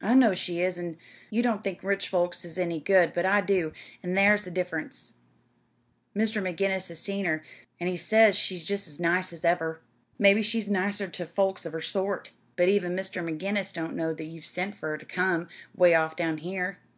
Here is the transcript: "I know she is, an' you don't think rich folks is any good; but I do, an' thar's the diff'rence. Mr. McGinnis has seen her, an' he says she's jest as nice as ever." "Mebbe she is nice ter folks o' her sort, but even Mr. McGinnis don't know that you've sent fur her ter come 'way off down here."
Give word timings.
"I 0.00 0.14
know 0.14 0.32
she 0.32 0.62
is, 0.62 0.78
an' 0.78 0.96
you 1.28 1.42
don't 1.42 1.62
think 1.62 1.82
rich 1.82 2.08
folks 2.08 2.42
is 2.42 2.56
any 2.58 2.80
good; 2.80 3.12
but 3.12 3.26
I 3.26 3.42
do, 3.42 3.74
an' 4.02 4.14
thar's 4.16 4.44
the 4.44 4.50
diff'rence. 4.50 5.12
Mr. 6.16 6.40
McGinnis 6.40 6.88
has 6.88 7.00
seen 7.00 7.26
her, 7.26 7.44
an' 7.78 7.86
he 7.86 7.98
says 7.98 8.34
she's 8.34 8.64
jest 8.64 8.88
as 8.88 8.98
nice 8.98 9.30
as 9.30 9.44
ever." 9.44 9.82
"Mebbe 10.18 10.42
she 10.42 10.56
is 10.56 10.70
nice 10.70 10.96
ter 11.06 11.26
folks 11.26 11.66
o' 11.66 11.70
her 11.70 11.82
sort, 11.82 12.30
but 12.56 12.70
even 12.70 12.94
Mr. 12.94 13.22
McGinnis 13.22 13.74
don't 13.74 13.94
know 13.94 14.14
that 14.14 14.24
you've 14.24 14.46
sent 14.46 14.74
fur 14.74 14.92
her 14.92 14.96
ter 14.96 15.04
come 15.06 15.48
'way 15.76 15.94
off 15.94 16.16
down 16.16 16.38
here." 16.38 16.78